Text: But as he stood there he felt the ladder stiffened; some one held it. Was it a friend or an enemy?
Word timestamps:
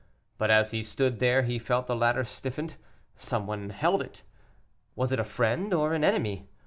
But 0.39 0.49
as 0.49 0.71
he 0.71 0.81
stood 0.81 1.19
there 1.19 1.43
he 1.43 1.59
felt 1.59 1.85
the 1.85 1.95
ladder 1.95 2.23
stiffened; 2.23 2.75
some 3.17 3.45
one 3.45 3.69
held 3.69 4.01
it. 4.01 4.23
Was 4.95 5.11
it 5.11 5.19
a 5.19 5.23
friend 5.23 5.75
or 5.75 5.93
an 5.93 6.03
enemy? 6.03 6.47